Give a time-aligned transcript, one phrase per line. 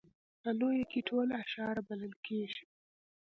[0.41, 2.65] په لویه کې ټول اشاعره بلل کېږي.